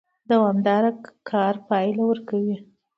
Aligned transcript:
دوامدار 0.29 0.83
کار 1.29 1.55
پایله 1.67 2.03
ورکوي 2.07 2.57